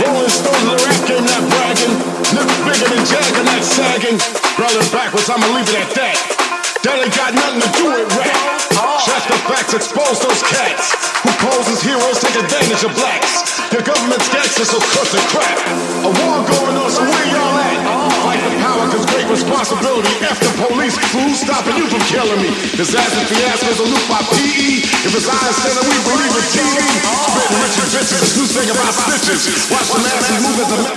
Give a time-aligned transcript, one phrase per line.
[0.00, 1.92] Rolling stones in the rap game, not bragging.
[2.32, 4.16] Lips bigger than Jagger, not sagging.
[4.56, 6.16] Rolling backwards, I'ma leave it at that.
[6.80, 8.32] That ain't got nothing to do with rap.
[9.04, 10.96] Check the facts, expose those cats.
[11.20, 13.44] Who pose as heroes, take advantage of blacks.
[13.68, 15.58] Your government's gangsters, so cut the crap.
[15.68, 17.76] A war going on, so where y'all at?
[18.24, 20.08] Fight the power, cause great responsibility.
[20.24, 22.56] F the police, fool, stopping you from killing me.
[22.72, 24.80] Disaster fiasco's a loop by PE.
[25.04, 27.19] If it's iron center, we believe in TV.
[28.60, 30.89] Watch the masses move as a